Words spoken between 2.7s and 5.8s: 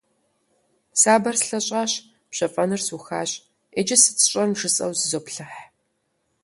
сухащ, иджы сыт сщӏэн жысӏэу зызоплъыхь.